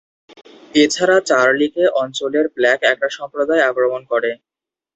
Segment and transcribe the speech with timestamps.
[0.73, 4.31] এছাড়া চার্লি কে অঞ্চলের ব্ল্যাক একটা সম্প্রদায় আক্রমণ করে।